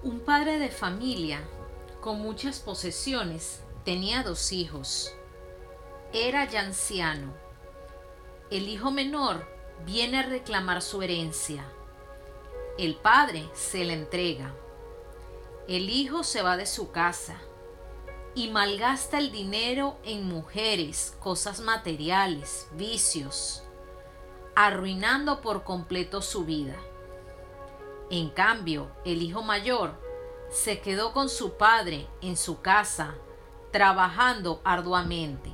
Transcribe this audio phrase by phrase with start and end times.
[0.00, 1.40] Un padre de familia
[2.00, 5.12] con muchas posesiones tenía dos hijos.
[6.12, 7.34] Era ya anciano.
[8.48, 9.44] El hijo menor
[9.84, 11.64] viene a reclamar su herencia.
[12.78, 14.54] El padre se la entrega.
[15.66, 17.36] El hijo se va de su casa
[18.36, 23.64] y malgasta el dinero en mujeres, cosas materiales, vicios,
[24.54, 26.76] arruinando por completo su vida.
[28.10, 29.94] En cambio, el hijo mayor
[30.50, 33.14] se quedó con su padre en su casa,
[33.70, 35.50] trabajando arduamente.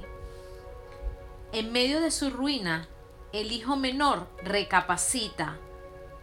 [1.52, 2.88] En medio de su ruina,
[3.32, 5.58] el hijo menor recapacita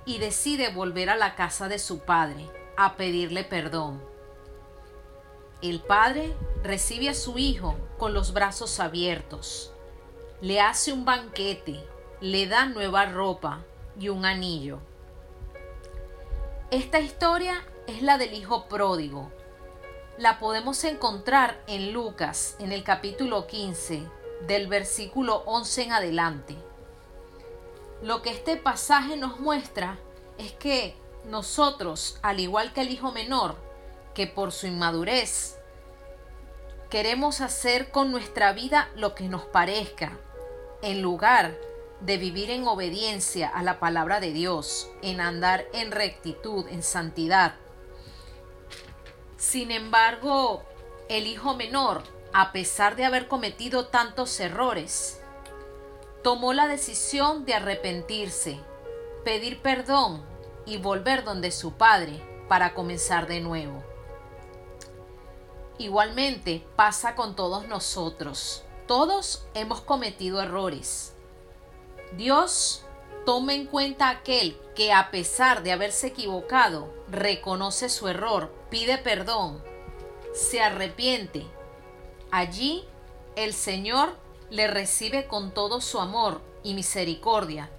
[0.05, 4.02] y decide volver a la casa de su padre a pedirle perdón.
[5.61, 9.73] El padre recibe a su hijo con los brazos abiertos,
[10.39, 11.86] le hace un banquete,
[12.22, 13.66] le da nueva ropa
[14.00, 14.80] y un anillo
[16.72, 19.30] esta historia es la del hijo pródigo.
[20.17, 24.03] La podemos encontrar en Lucas, en el capítulo 15,
[24.47, 26.55] del versículo 11 en adelante.
[28.02, 29.99] Lo que este pasaje nos muestra
[30.38, 33.58] es que nosotros, al igual que el hijo menor,
[34.16, 35.58] que por su inmadurez
[36.89, 40.17] queremos hacer con nuestra vida lo que nos parezca,
[40.81, 41.70] en lugar de
[42.05, 47.55] vivir en obediencia a la palabra de Dios, en andar en rectitud, en santidad.
[49.38, 50.63] Sin embargo,
[51.09, 55.21] el hijo menor, a pesar de haber cometido tantos errores,
[56.23, 58.59] tomó la decisión de arrepentirse,
[59.23, 60.23] pedir perdón
[60.65, 63.83] y volver donde su padre para comenzar de nuevo.
[65.77, 68.63] Igualmente pasa con todos nosotros.
[68.88, 71.15] Todos hemos cometido errores
[72.17, 72.84] Dios
[73.26, 79.64] toma en cuenta aquel que a pesar de haberse equivocado, reconoce su error, pide perdón,
[80.34, 81.45] se arrepiente.
[82.32, 82.86] Allí
[83.36, 84.16] el Señor
[84.50, 87.70] le recibe con todo su amor y misericordia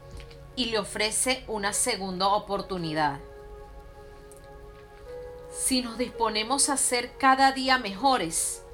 [0.57, 3.21] y le ofrece una segunda oportunidad.
[5.51, 8.65] Si nos disponemos a ser cada día mejores,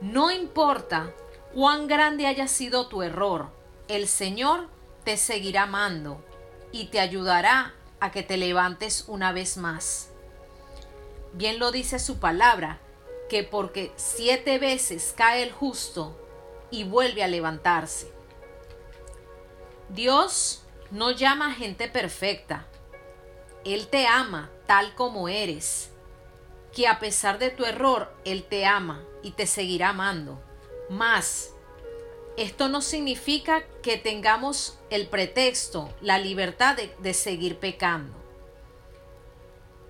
[0.00, 1.12] no importa
[1.54, 3.50] cuán grande haya sido tu error,
[3.88, 4.68] el Señor
[5.08, 6.22] te seguirá amando
[6.70, 10.10] y te ayudará a que te levantes una vez más.
[11.32, 12.78] Bien lo dice su palabra,
[13.30, 16.14] que porque siete veces cae el justo
[16.70, 18.12] y vuelve a levantarse.
[19.88, 22.66] Dios no llama a gente perfecta.
[23.64, 25.88] Él te ama tal como eres,
[26.70, 30.38] que a pesar de tu error, Él te ama y te seguirá amando.
[30.90, 31.54] Más,
[32.38, 38.14] esto no significa que tengamos el pretexto, la libertad de, seguir pecando.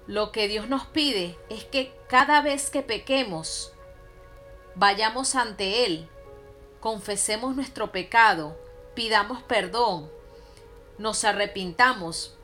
[0.06, 3.74] Lo que Dios nos pide es que cada vez que pequemos,
[4.74, 6.08] vayamos ante Él,
[6.80, 8.58] confesemos nuestro pecado,
[8.94, 10.10] pidamos perdón,
[10.96, 12.38] nos arrepintamos,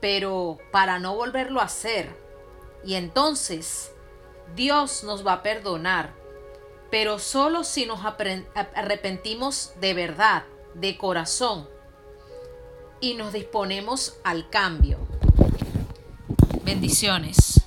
[0.00, 2.16] pero para no volverlo a hacer.
[2.82, 3.92] Y entonces
[4.54, 6.21] Dios nos va a perdonar
[6.92, 10.44] pero solo si nos arrepentimos de verdad,
[10.74, 11.66] de corazón,
[13.00, 14.98] y nos disponemos al cambio.
[16.66, 17.61] Bendiciones.